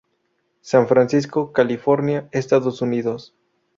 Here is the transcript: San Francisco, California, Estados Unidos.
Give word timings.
San 0.61 0.87
Francisco, 0.87 1.51
California, 1.53 2.27
Estados 2.31 2.81
Unidos. 2.81 3.35